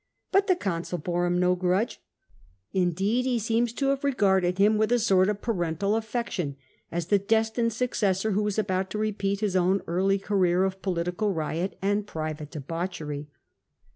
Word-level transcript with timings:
But 0.31 0.47
the 0.47 0.55
consul 0.55 0.97
bore 0.97 1.27
him 1.27 1.39
no 1.39 1.53
grudge; 1.53 2.01
indeed 2.73 3.23
he 3.25 3.37
seems 3.37 3.71
to 3.73 3.89
have 3.89 4.03
regarded 4.03 4.57
him 4.57 4.79
with 4.79 4.91
a 4.91 4.97
sort 4.97 5.29
of 5.29 5.43
parental 5.43 5.95
affection, 5.95 6.55
as 6.91 7.05
the 7.09 7.19
destined 7.19 7.71
successor 7.73 8.31
who 8.31 8.41
was 8.41 8.57
about 8.57 8.89
to 8.89 8.97
repeat 8.97 9.41
his 9.41 9.55
own 9.55 9.83
early 9.85 10.17
career 10.17 10.63
of 10.63 10.81
political 10.81 11.31
riot 11.31 11.77
and 11.83 12.07
private 12.07 12.49
debauchery. 12.49 13.29